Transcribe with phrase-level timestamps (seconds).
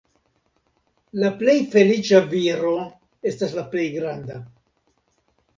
[1.23, 2.73] La plej feliĉa viro
[3.33, 4.39] estas la plej granda.